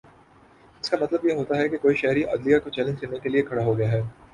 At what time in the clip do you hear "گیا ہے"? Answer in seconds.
3.77-4.01